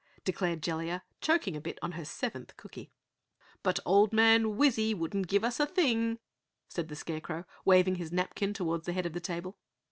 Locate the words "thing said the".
5.67-6.95